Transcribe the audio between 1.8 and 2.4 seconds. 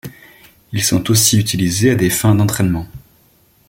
à des fins